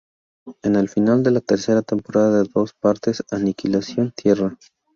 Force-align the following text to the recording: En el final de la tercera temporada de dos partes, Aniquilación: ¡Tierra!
En 0.63 0.77
el 0.77 0.89
final 0.89 1.21
de 1.21 1.29
la 1.29 1.41
tercera 1.41 1.83
temporada 1.83 2.41
de 2.41 2.49
dos 2.55 2.73
partes, 2.73 3.23
Aniquilación: 3.29 4.11
¡Tierra! 4.15 4.57